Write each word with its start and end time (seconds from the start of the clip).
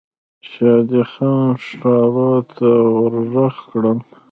شادي 0.51 1.01
خان 1.11 1.47
ښارو 1.65 2.31
ته 2.55 2.67
ور 2.95 3.13
ږغ 3.31 3.55
کړل. 3.69 3.97